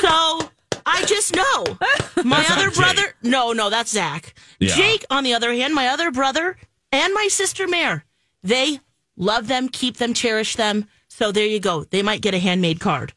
[0.00, 0.50] so
[0.84, 1.78] I just know
[2.22, 3.14] my That's other brother.
[3.22, 4.34] No, no, that's Zach.
[4.58, 4.74] Yeah.
[4.74, 6.56] Jake, on the other hand, my other brother
[6.92, 8.04] and my sister Mare,
[8.42, 8.80] they
[9.16, 10.86] love them, keep them, cherish them.
[11.08, 11.84] So there you go.
[11.84, 13.14] They might get a handmade card,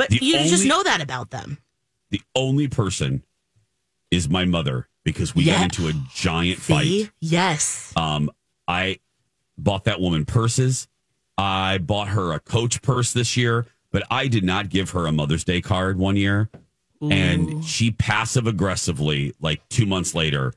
[0.00, 1.58] but The you just know that about them.
[2.10, 3.22] the only person
[4.10, 5.56] is my mother because we Yeah.
[5.56, 7.04] got into a giant See?
[7.04, 7.12] fight.
[7.20, 7.92] Yes.
[7.96, 8.30] Um,
[8.66, 8.98] I
[9.58, 10.88] bought that woman purses.
[11.38, 15.12] I bought her a coach purse this year, but I did not give her a
[15.12, 16.48] Mother's Day card one year.
[17.02, 20.52] And she passive aggressively, like two months later,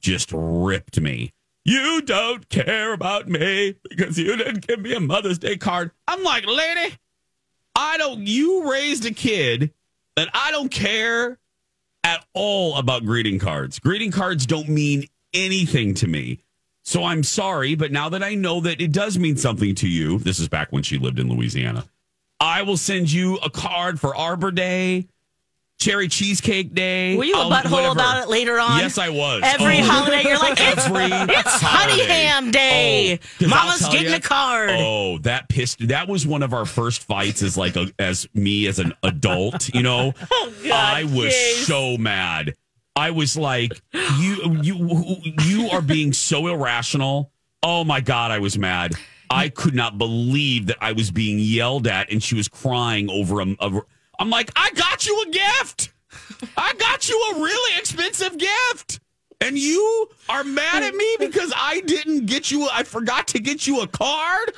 [0.00, 1.32] just ripped me.
[1.64, 5.90] You don't care about me because you didn't give me a Mother's Day card.
[6.06, 6.96] I'm like, lady,
[7.76, 9.70] I don't, you raised a kid
[10.16, 11.38] that I don't care
[12.02, 13.78] at all about greeting cards.
[13.78, 16.40] Greeting cards don't mean anything to me.
[16.82, 20.18] So I'm sorry, but now that I know that it does mean something to you,
[20.18, 21.84] this is back when she lived in Louisiana.
[22.40, 25.08] I will send you a card for Arbor Day,
[25.78, 27.16] Cherry Cheesecake Day.
[27.16, 27.92] Were you a um, butthole whatever.
[27.92, 28.78] about it later on?
[28.78, 29.42] Yes, I was.
[29.44, 29.84] Every Oh.
[29.84, 32.02] holiday, you're like, it's, Every it's Honey.
[32.06, 33.20] Ham Day.
[33.42, 34.70] Oh, Mama's getting ya- a card.
[34.72, 35.86] Oh, that pissed.
[35.88, 39.72] That was one of our first fights as like a, as me as an adult.
[39.74, 41.36] You know, Oh, I was
[41.66, 42.54] so mad.
[42.96, 43.72] I was like,
[44.18, 47.30] you you you are being so irrational.
[47.62, 48.94] Oh my god, I was mad.
[49.28, 53.40] I could not believe that I was being yelled at, and she was crying over
[53.42, 53.46] a.
[53.60, 53.80] a
[54.18, 55.92] I'm like, I got you a gift.
[56.56, 59.00] I got you a really expensive gift.
[59.40, 63.66] And you are mad at me because I didn't get you, I forgot to get
[63.66, 64.52] you a card?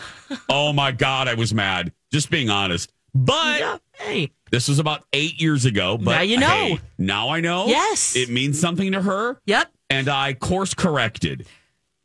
[0.49, 1.93] Oh my God, I was mad.
[2.13, 2.93] Just being honest.
[3.15, 3.79] But Yeah.
[3.95, 5.99] Hey, this was about eight years ago.
[5.99, 6.47] But Now you know.
[6.47, 7.67] hey, now I know.
[7.67, 8.15] Yes.
[8.15, 9.41] It means something to her.
[9.47, 9.71] yep.
[9.91, 11.47] And I course corrected.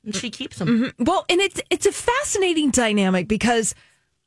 [0.04, 0.68] And she keeps them.
[0.68, 1.04] Mm-hmm.
[1.04, 3.76] Well, and it's it's a fascinating dynamic because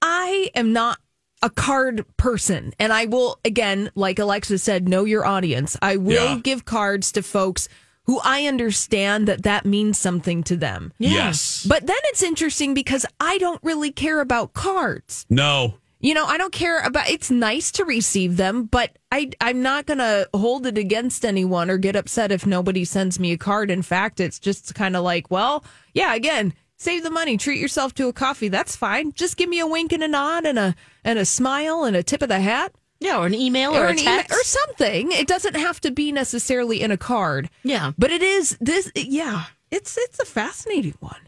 [0.01, 0.99] I am not
[1.43, 5.77] a card person, and I will again, like Alexa said, know your audience.
[5.83, 6.41] I will Yeah.
[6.43, 7.69] give cards to folks
[8.05, 10.93] who I understand that that means something to them.
[10.99, 11.67] Yes.
[11.69, 15.27] But then it's interesting because I don't really care about cards.
[15.29, 15.75] no.
[15.99, 19.87] You know, I don't care about it's nice to receive them, but I I'm not
[19.87, 23.71] going to hold it against anyone or get upset if nobody sends me a card.
[23.71, 27.95] In fact, it's just kind of like, well, yeah, again, save the money, treat yourself
[27.95, 28.49] to a coffee.
[28.49, 29.15] That's fine.
[29.15, 32.03] Just give me a wink and a nod and a and a smile and a
[32.03, 34.33] tip of the hat Yeah, or an email or, a an email text.
[34.33, 35.13] or something.
[35.13, 37.49] It doesn't have to be necessarily in a card.
[37.63, 37.93] yeah.
[37.97, 41.21] But it is this yeah, it's it's a fascinating one.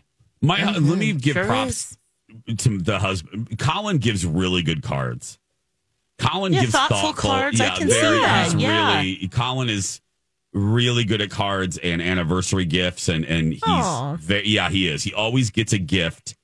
[0.43, 1.19] My let me mm-hmm.
[1.19, 1.97] give Sure props
[2.49, 2.57] is.
[2.59, 3.59] to the husband.
[3.59, 5.39] Colin gives really good cards.
[6.19, 7.61] Colin Yeah, gives thoughtful cards.
[7.61, 8.55] I can see very- that.
[8.59, 8.99] Yeah.
[8.99, 10.01] Really, Colin is
[10.53, 14.17] really good at cards and anniversary gifts, and and he's Aw.
[14.21, 15.03] ve- yeah, he is.
[15.05, 16.35] He always gets a gift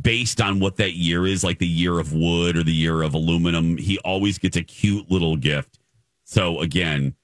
[0.00, 3.14] based on what that year is, like the year of wood or the year of
[3.14, 3.76] aluminum.
[3.76, 5.78] He always gets a cute little gift.
[6.24, 7.14] So again,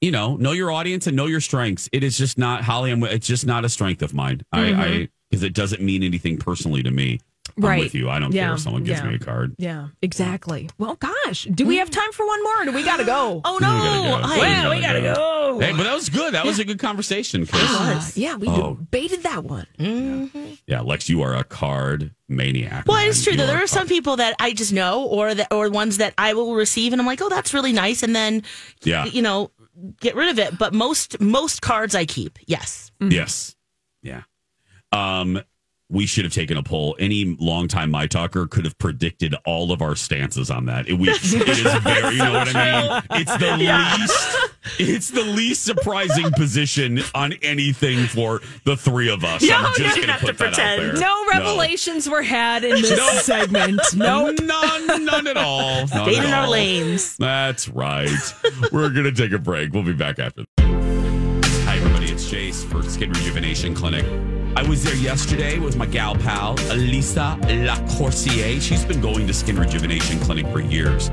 [0.00, 1.88] you know, know your audience and know your strengths.
[1.92, 2.90] It is just not Holly.
[2.90, 4.42] I'm, it's just not a strength of mine.
[4.52, 5.04] I, I mm-hmm.
[5.30, 7.20] because it doesn't mean anything personally to me.
[7.56, 7.80] I'm Right.
[7.80, 8.08] with you.
[8.08, 9.08] I don't Yeah, care if someone gives yeah.
[9.08, 9.54] me a card.
[9.58, 10.70] Yeah, exactly.
[10.78, 13.40] Well, gosh, do we have time for one more or do we got to go?
[13.44, 14.02] Oh We gotta no!
[14.20, 14.20] go.
[14.22, 15.58] I- Well, we gotta go.
[15.60, 16.32] Hey, but that was good.
[16.34, 17.46] That was a good conversation.
[17.46, 18.74] 'cause- Uh, yeah, we Oh.
[18.76, 19.66] debated that one.
[20.66, 22.84] yeah, Lex, you are a card maniac.
[22.86, 23.46] Well, it's true You though.
[23.48, 26.54] There are some people that I just know, or that, or ones that I will
[26.54, 28.42] receive, and I'm like, oh, that's really nice, and then,
[28.84, 29.06] Yeah.
[29.06, 29.50] you know,
[30.00, 30.56] get rid of it.
[30.56, 32.38] But most most cards I keep.
[32.46, 32.92] Yes.
[33.00, 33.56] Yes.
[34.02, 34.22] Yeah.
[34.92, 35.42] Um,
[35.90, 36.94] we should have taken a poll.
[36.98, 40.88] Any longtime my talker could have predicted all of our stances on that.
[40.88, 43.20] It, we, it is very, you know what I mean?
[43.20, 44.36] It's the least,
[44.78, 49.42] it's the least surprising position on anything for the three of us.
[49.42, 50.82] No, I'm just don't going to have to put that out pretend.
[50.98, 51.00] there.
[51.00, 53.08] No revelations were had in this No.
[53.20, 53.80] segment.
[53.96, 55.60] No, none, none at all.
[55.86, 57.16] None Stayed at in our lanes.
[57.16, 58.08] That's right.
[58.72, 59.72] We're going to take a break.
[59.72, 60.44] We'll be back after.
[60.60, 62.06] Hi, everybody.
[62.10, 64.04] It's Jace for Skin Rejuvenation Clinic.
[64.56, 68.60] I was there yesterday with my gal pal, Elisa Lacourcier.
[68.60, 71.08] She's been going to Skin Rejuvenation Clinic for years.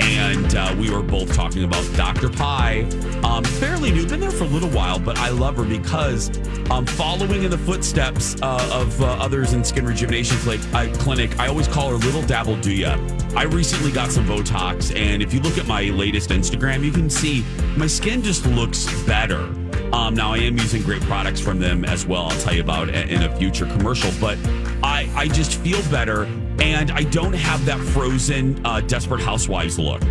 [0.00, 2.30] And uh, we were both talking about Dr.
[2.30, 2.82] Pie.
[3.22, 6.30] Um, fairly new, been there for a little while, but I love her because
[6.70, 11.48] um, following in the footsteps uh, of uh, others in Skin Rejuvenation Clinic, uh, I
[11.48, 12.98] always call her Little Dabble Do Ya.
[13.36, 17.10] I recently got some Botox, and if you look at my latest Instagram, you can
[17.10, 17.44] see
[17.76, 19.54] my skin just looks better.
[19.92, 22.26] Um, now I am using great products from them as well.
[22.26, 24.38] I'll tell you about in a future commercial, but
[24.82, 26.24] I, I just feel better
[26.60, 30.02] and I don't have that frozen uh, Desperate Housewives look.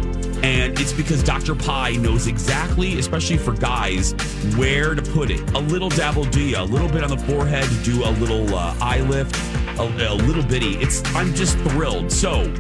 [0.41, 1.53] And it's because Dr.
[1.53, 4.13] Pie knows exactly, especially for guys,
[4.55, 5.41] where to put it.
[5.51, 9.01] A little dabble do a little bit on the forehead do a little uh, eye
[9.01, 9.35] lift,
[9.79, 10.75] a, a little bitty.
[10.77, 12.11] It's I'm just thrilled.
[12.11, 12.53] So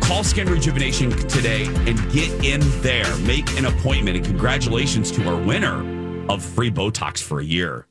[0.00, 3.16] Call Skin Rejuvenation today and get in there.
[3.18, 4.18] Make an appointment.
[4.18, 5.93] And congratulations to our winner
[6.28, 7.86] of free Botox for a year.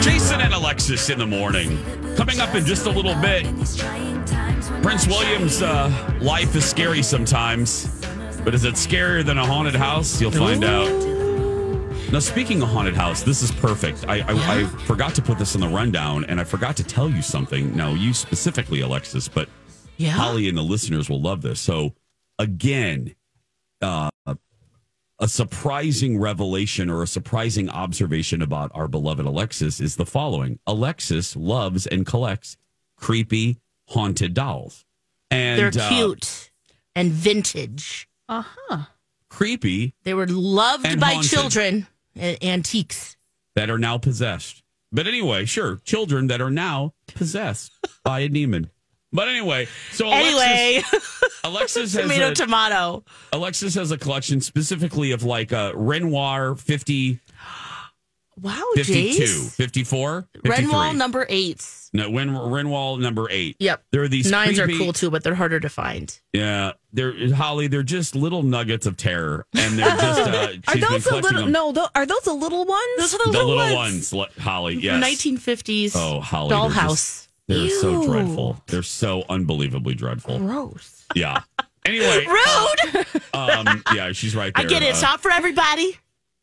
[0.00, 1.78] Jason and Alexis in the morning.
[2.16, 3.44] Coming up in just a little bit.
[4.82, 7.86] Prince William's uh, life is scary sometimes,
[8.44, 10.20] but is it scarier than a haunted house?
[10.20, 10.88] You'll find out.
[12.12, 14.04] Now, speaking of haunted house, this is perfect.
[14.08, 17.08] I, I, I forgot to put this in the rundown, and I forgot to tell
[17.08, 17.74] you something.
[17.76, 19.48] Now, you specifically, Alexis, but
[19.96, 20.10] Yeah.
[20.10, 21.60] Holly and the listeners will love this.
[21.60, 21.94] So,
[22.38, 23.14] again,
[23.80, 24.10] uh,
[25.20, 31.36] a surprising revelation or a surprising observation about our beloved Alexis is the following Alexis
[31.36, 32.56] loves and collects
[32.96, 34.84] creepy, haunted dolls.
[35.30, 36.50] And They're uh, cute
[36.96, 38.08] and vintage.
[38.28, 38.82] Uh huh.
[39.28, 41.30] creepy They were loved by haunted.
[41.30, 41.86] children.
[42.16, 43.16] A- antiques.
[43.54, 44.62] that are now possessed.
[44.92, 47.70] But anyway, sure, children that are now possessed
[48.02, 48.70] by a demon.
[49.12, 50.82] But anyway, so Alexis, Anyway,
[51.44, 53.04] Alexis has tomato, a, tomato.
[53.32, 57.18] Alexis has a collection specifically of like uh, Renwal 50,
[58.40, 59.50] Wow, 52, Jace.
[59.54, 60.92] 54, Renwal 53.
[60.94, 61.66] number eight.
[61.92, 63.56] No, Ren, Renwal number eight.
[63.58, 63.82] Yep.
[63.90, 66.18] There are these Nines creepy- are cool too, but they're harder to find.
[66.32, 67.66] Yeah, they're Holly.
[67.66, 70.20] They're just little nuggets of terror, and they're just.
[70.20, 71.72] Uh, Are those the collecting little?
[71.72, 71.74] them.
[71.74, 72.86] No, are those the little ones?
[72.96, 74.12] Those are the, the little, little ones.
[74.14, 74.76] ones, Holly.
[74.76, 75.04] Yes.
[75.04, 76.54] 1950s Oh, Holly.
[76.54, 77.26] dollhouse.
[77.50, 78.62] They're, so dreadful.
[78.66, 80.38] They're so unbelievably dreadful.
[80.38, 81.04] Gross.
[81.14, 81.40] Yeah.
[81.84, 82.26] Anyway,
[82.94, 83.06] Rude.
[83.34, 84.66] um, yeah, she's right there.
[84.66, 84.86] I get it.
[84.86, 85.96] Uh, It's not for everybody.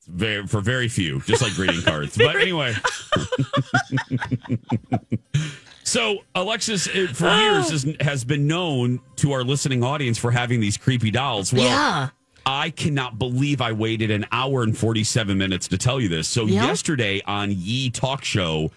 [0.07, 2.17] very, for very few, just like greeting cards.
[2.17, 2.73] But anyway.
[5.83, 10.59] so Alexis, uh, for years, is, has been known to our listening audience for having
[10.59, 11.53] these creepy dolls.
[11.53, 12.09] Well, yeah.
[12.45, 16.27] I cannot believe I waited an hour and 47 minutes to tell you this.
[16.27, 16.65] So, Yeah.
[16.65, 18.71] yesterday on Yee Talk Show,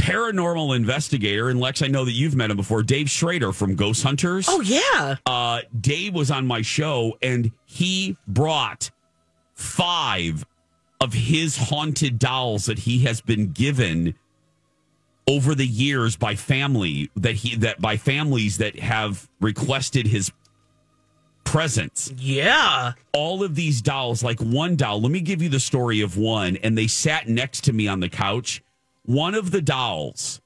[0.00, 4.02] paranormal investigator, and Lex, I know that you've met him before, Dave Schrader from Ghost
[4.02, 4.46] Hunters.
[4.48, 5.16] Oh yeah.
[5.26, 8.90] Uh, Dave was on my show and he brought
[9.54, 10.44] five
[11.00, 14.14] of his haunted dolls that he has been given
[15.26, 20.32] over the years by family that he that by families that have requested his
[21.44, 22.92] presence Yeah.
[23.12, 26.56] all of these dolls, like one doll, let me give you the story of one.
[26.58, 28.62] And they sat next to me on the couch.
[29.04, 30.40] One of the dolls,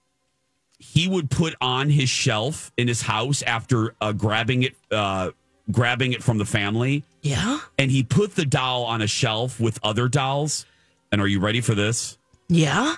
[0.79, 5.31] he would put on his shelf in his house after uh, grabbing it, uh,
[5.71, 7.05] grabbing it from the family.
[7.23, 7.59] Yeah.
[7.79, 10.67] And he put the doll on a shelf with other dolls.
[11.11, 12.19] And are you ready for this?
[12.49, 12.97] Yeah.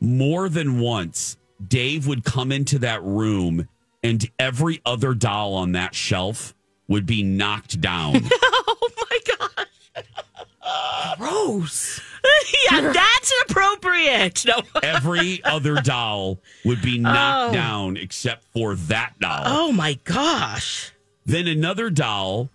[0.00, 1.36] More than once,
[1.66, 3.68] Dave would come into that room
[4.02, 6.54] and every other doll on that shelf
[6.88, 8.22] would be knocked down.
[8.78, 11.16] Oh my god.
[11.18, 12.00] Gross.
[12.70, 14.44] yeah, that's inappropriate.
[14.46, 14.60] No.
[14.82, 19.42] every other doll would be knocked down except for that doll.
[19.44, 20.92] Oh my gosh.
[21.24, 22.50] Then another doll,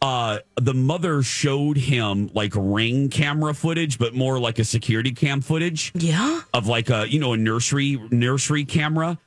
[0.00, 5.40] uh, the mother showed him like ring camera footage, but more like a security cam
[5.40, 6.42] footage Yeah.
[6.54, 9.18] of like a you know a nursery nursery camera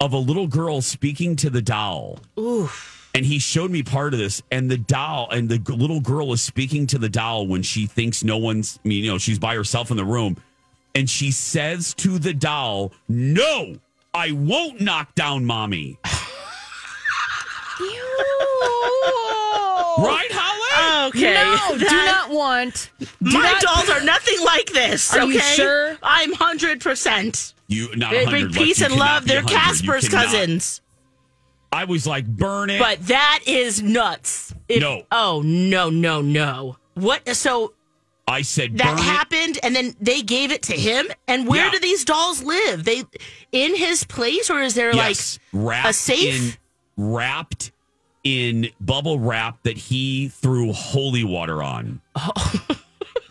[0.00, 2.18] of a little girl speaking to the doll.
[2.38, 2.94] Oof.
[3.14, 6.40] And he showed me part of this, and the doll and the little girl is
[6.42, 9.54] speaking to the doll when she thinks no one's, I mean, you know, she's by
[9.56, 10.36] herself in the room.
[10.94, 13.76] And she says to the doll, No,
[14.14, 15.98] I won't knock down mommy.
[20.00, 21.08] Right, Holly?
[21.08, 21.34] Okay.
[21.34, 22.90] No, do not want.
[23.00, 25.12] Do My not- dolls are nothing like this.
[25.14, 25.32] Are okay?
[25.32, 25.96] you sure?
[26.02, 27.54] I'm hundred percent.
[27.66, 29.26] You not They 100, bring peace and love.
[29.26, 30.26] They're Casper's cannot.
[30.26, 30.80] cousins.
[31.72, 32.78] I was like, burn it.
[32.80, 34.54] But that is nuts.
[34.68, 35.02] If- No.
[35.12, 36.76] Oh no no no.
[36.94, 37.28] What?
[37.36, 37.74] So
[38.26, 39.02] I said, that burn it.
[39.04, 41.06] happened, and then they gave it to him.
[41.26, 41.70] And where Yeah.
[41.70, 42.84] do these dolls live?
[42.84, 43.04] They
[43.52, 46.58] in his place, or is there Yes, like wrapped a safe?
[46.98, 47.70] in wrapped
[48.24, 52.00] in bubble wrap that he threw holy water on.
[52.16, 52.60] Oh.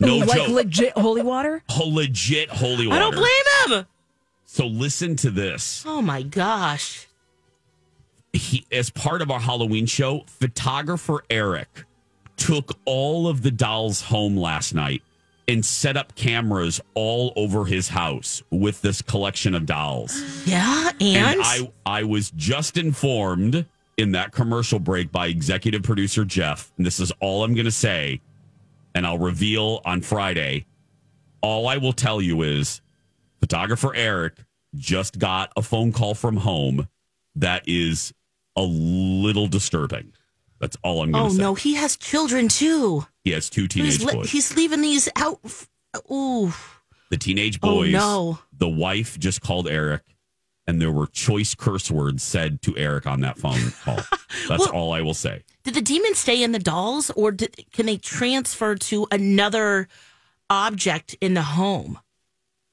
[0.00, 0.48] No like joke.
[0.48, 1.62] legit holy water.
[1.68, 2.96] Ho- legit holy water.
[2.96, 3.86] I don't blame him.
[4.46, 5.84] So listen to this.
[5.86, 7.06] Oh my gosh.
[8.32, 11.84] He, as part of our Halloween show, photographer Eric
[12.36, 15.02] took all of the dolls home last night
[15.48, 20.22] and set up cameras all over his house with this collection of dolls.
[20.48, 23.66] Yeah, and, I, I was just informed
[23.98, 27.70] in that commercial break by executive producer Jeff, and this is all I'm going to
[27.70, 28.22] say,
[28.94, 30.64] and I'll reveal on Friday.
[31.42, 32.80] All I will tell you is
[33.40, 34.36] photographer Eric
[34.74, 36.88] just got a phone call from home
[37.40, 38.12] that is
[38.56, 40.12] a little disturbing.
[40.60, 41.40] That's all I'm going oh to say.
[41.40, 43.06] no, he has children too.
[43.24, 44.30] He has two teenage He's, li- boys.
[44.30, 45.40] he's leaving these out.
[46.10, 46.52] Ooh,
[47.10, 47.92] the teenage Oh, boys.
[47.92, 48.38] no.
[48.56, 50.02] The wife just called Eric,
[50.66, 54.00] and there were choice curse words said to Eric on that phone call.
[54.48, 55.44] That's Well- all I will say.
[55.62, 59.86] did the demons stay in the dolls, or did, can they transfer to another
[60.50, 61.98] object in the home?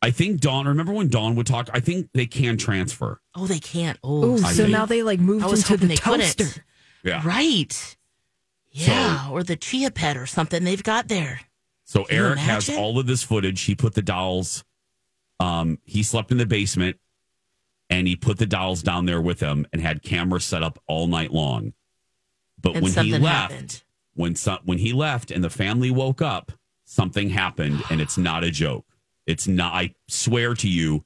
[0.06, 0.68] I think Dawn.
[0.68, 1.70] Remember when Dawn would talk?
[1.74, 3.20] I think they can transfer.
[3.34, 3.98] Oh, they can't.
[4.04, 6.64] Oh, Oh, I so think- now they like moved I into the toaster.
[7.04, 7.22] Yeah.
[7.26, 7.98] right.
[8.72, 11.40] Yeah, or the chia pet or something they've got there.
[11.86, 13.62] So Can Eric has all of this footage.
[13.62, 14.64] He put the dolls.
[15.40, 16.98] Um, he slept in the basement,
[17.90, 21.08] and he put the dolls down there with him, and had cameras set up all
[21.08, 21.74] night long.
[22.62, 23.84] But And when he left, happened.
[24.14, 26.52] when so, when he left, and the family woke up,
[26.84, 28.86] something happened, and it's not a joke.
[29.28, 29.74] It's not.
[29.74, 31.04] I swear to you,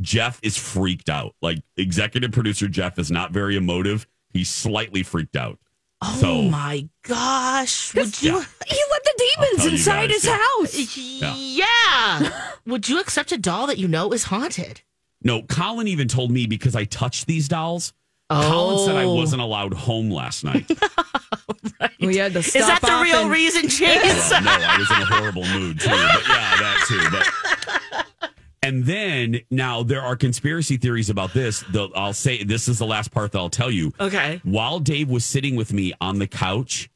[0.00, 1.34] Jeff is freaked out.
[1.42, 4.06] Like executive producer Jeff is not very emotive.
[4.30, 5.58] He's slightly freaked out.
[6.00, 7.94] Oh So- my gosh!
[7.94, 8.32] Would you?
[8.38, 8.44] Yeah.
[8.66, 10.38] He let the demons inside guys, his yeah.
[10.38, 10.96] house.
[11.36, 12.50] Yeah.
[12.66, 14.80] Would you accept a doll that you know is haunted?
[15.22, 17.92] No, Colin even told me because I touched these dolls.
[18.30, 19.14] Colin said I Oh.
[19.14, 20.68] wasn't allowed home last night.
[22.00, 24.30] We had to stop Is that the real and- reason, Jace?
[24.30, 25.88] Well, no, I was in a horrible mood too.
[25.90, 28.30] But yeah, that too.
[28.30, 28.30] But
[28.62, 31.64] and then now there are conspiracy theories about this.
[31.72, 33.92] The, I'll say this is the last part that I'll tell you.
[34.00, 34.40] Okay.
[34.44, 36.90] While Dave was sitting with me on the couch,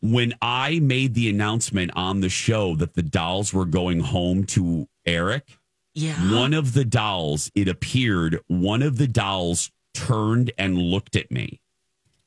[0.00, 4.88] when I made the announcement on the show that the dolls were going home to
[5.06, 5.56] Eric,
[5.94, 6.14] Yeah.
[6.34, 11.60] one of the dolls, it appeared, one of the dolls turned and looked at me.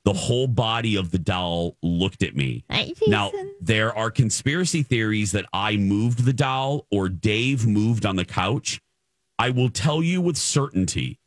[0.10, 2.64] The whole body of the doll looked at me.
[3.12, 3.32] Now,
[3.62, 8.82] there are conspiracy theories that I moved the doll or Dave moved on the couch.
[9.38, 11.20] I will tell you with certainty,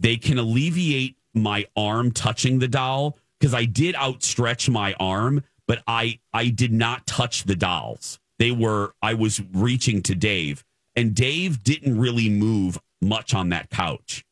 [0.00, 5.84] they can alleviate my arm touching the doll because I did outstretch my arm, but
[5.86, 8.18] I I did not touch the dolls.
[8.40, 10.64] They were I was reaching to Dave,
[10.96, 14.24] and Dave didn't really move much on that couch.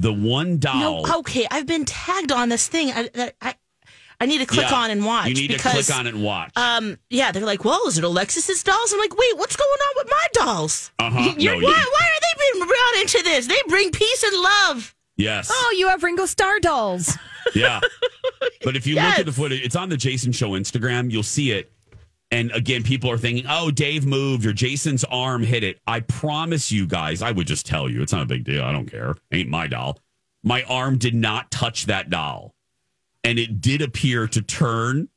[0.00, 1.04] The one doll.
[1.06, 1.46] No, okay.
[1.50, 2.92] I've been tagged on this thing.
[2.94, 3.54] I, I,
[4.20, 5.28] I need to click Yeah, on and watch.
[5.28, 6.52] You need because, to click on and watch.
[6.56, 8.92] Um, yeah, they're like, well, is it Alexis's dolls?
[8.92, 10.90] I'm like, wait, what's going on with my dolls?
[10.98, 11.34] Uh-huh.
[11.38, 13.46] You're, No, why, you- why are they being brought into this?
[13.48, 14.94] They bring peace and love.
[15.16, 15.50] yes.
[15.52, 17.16] Oh, you have Ringo Starr dolls.
[17.54, 17.80] Yeah.
[18.62, 21.10] But if you look at the footage, it's on the Jason Show Instagram.
[21.10, 21.72] You'll see it.
[22.30, 25.80] And again, people are thinking, oh, Dave moved or Jason's arm hit it.
[25.86, 28.62] I promise you guys, I would just tell you, it's not a big deal.
[28.62, 29.14] I don't care.
[29.32, 29.98] Ain't my doll.
[30.42, 32.54] My arm did not touch that doll.
[33.24, 35.08] And it did appear to turn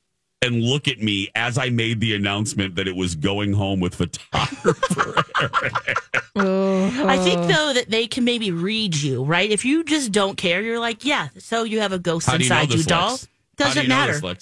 [0.41, 3.95] and look at me as I made the announcement that it was going home with
[3.95, 5.23] photographer.
[6.35, 9.49] I think though that they can maybe read you, right?
[9.49, 11.27] If you just don't care, you're like, yeah.
[11.37, 13.11] So you have a ghost How do you know inside you, this, doll.
[13.11, 13.21] Lex?
[13.21, 14.35] How do Doesn't you know matter.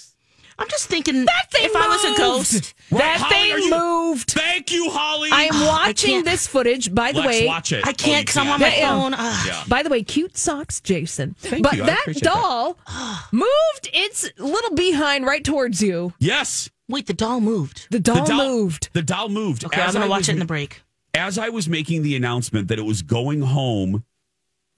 [0.60, 0.64] This, Lex?
[0.64, 2.18] I'm just thinking That thing if I was a moved.
[2.18, 2.74] ghost.
[2.90, 4.30] that Holly, thing you- moved.
[4.30, 5.30] Thank you, Holly.
[5.32, 6.94] I am watching this footage.
[6.94, 7.86] By the Lex, way, watch it.
[7.86, 8.88] I Oh, can't you because I'm on my Yeah.
[8.90, 9.12] phone.
[9.12, 9.64] Yeah.
[9.68, 11.34] By the way, cute socks, Jason.
[11.38, 11.82] Thank but you.
[11.84, 12.34] I that appreciate that.
[12.34, 12.78] doll
[13.32, 16.12] moved its little behind right towards you.
[16.18, 16.70] Yes.
[16.88, 17.86] Wait, the doll moved.
[17.90, 18.90] The doll, moved.
[18.92, 19.64] The doll moved.
[19.64, 20.82] Okay, As I'm gonna I watch was- it in the break.
[21.14, 24.04] As I was making the announcement that it was going home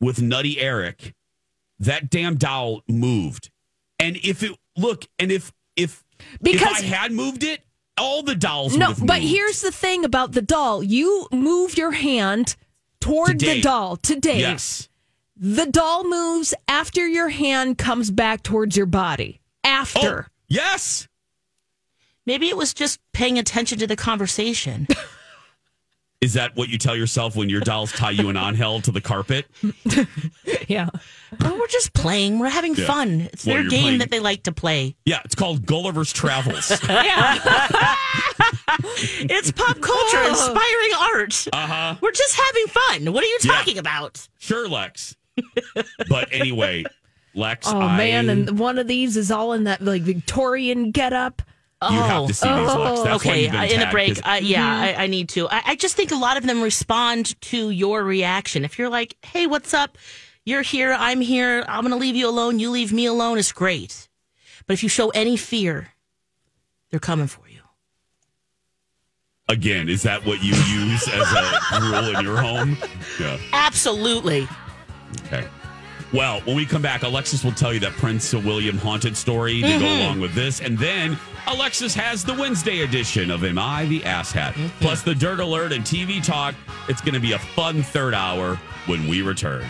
[0.00, 1.14] with Nutty Eric,
[1.78, 3.50] that damn doll moved.
[3.98, 6.02] And if it look, and if if
[6.40, 7.62] Because- if I had moved it,
[7.98, 9.32] all the dolls No, would have but moved.
[9.32, 10.82] here's the thing about the doll.
[10.82, 12.56] You move your hand
[13.00, 14.40] toward To the doll to Dave.
[14.40, 14.88] yes.
[15.36, 19.40] The doll moves after your hand comes back towards your body.
[19.64, 20.28] Oh, After.
[20.48, 21.08] yes.
[22.24, 24.86] Maybe it was just paying attention to the conversation.
[26.22, 29.00] Is that what you tell yourself when your dolls tie you an angel to the
[29.00, 29.46] carpet?
[30.68, 30.88] Yeah.
[31.40, 32.38] well, we're just playing.
[32.38, 32.86] We're having Yeah.
[32.86, 33.28] fun.
[33.32, 34.96] It's Well, their you're game playing- that they like to play.
[35.04, 36.70] Yeah, it's called Gulliver's Travels.
[36.88, 37.96] Yeah,
[39.28, 41.46] It's pop culture, inspiring art.
[41.52, 41.94] Uh huh.
[42.00, 43.12] We're just having fun.
[43.12, 43.52] What are you Yeah.
[43.52, 44.26] talking about?
[44.38, 45.16] Sure, Lex.
[46.08, 46.84] but anyway,
[47.34, 47.66] Lex.
[47.68, 51.42] Oh I, man, and one of these is all in that like Victorian getup.
[51.90, 53.00] You have to see these, Lex.
[53.00, 54.18] That's why okay, you've been uh, in a break.
[54.26, 55.48] Uh, yeah, I, I need to.
[55.48, 58.64] I, I just think a lot of them respond to your reaction.
[58.64, 59.98] If you're like, "Hey, what's up?
[60.44, 60.94] You're here.
[60.98, 61.64] I'm here.
[61.68, 62.58] I'm going to leave you alone.
[62.58, 64.08] You leave me alone." It's great.
[64.66, 65.88] But if you show any fear,
[66.90, 67.60] they're coming for you.
[69.48, 72.76] Again, is that what you use as a rule in your home?
[73.20, 73.38] Yeah.
[73.52, 74.48] Absolutely.
[75.26, 75.46] Okay.
[76.12, 79.68] Well, when we come back, Alexis will tell you that Prince William haunted story to
[79.68, 80.00] go Mhm.
[80.00, 80.60] along with this.
[80.60, 84.52] And then Alexis has the Wednesday edition of Am I the Asshat?
[84.80, 86.54] Plus the Dirt Alert and TV Talk.
[86.88, 89.64] It's going to be a fun third hour when we return.